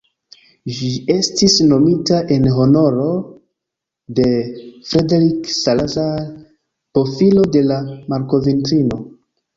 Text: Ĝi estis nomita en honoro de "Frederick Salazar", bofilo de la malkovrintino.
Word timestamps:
Ĝi 0.75 0.87
estis 1.15 1.57
nomita 1.73 2.21
en 2.37 2.47
honoro 2.55 3.05
de 4.21 4.25
"Frederick 4.93 5.53
Salazar", 5.59 6.27
bofilo 7.01 7.45
de 7.59 7.67
la 7.71 7.81
malkovrintino. 8.15 9.01